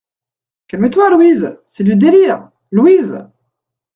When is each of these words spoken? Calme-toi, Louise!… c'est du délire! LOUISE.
Calme-toi, 0.67 1.11
Louise!… 1.11 1.59
c'est 1.67 1.83
du 1.83 1.95
délire! 1.95 2.49
LOUISE. 2.71 3.29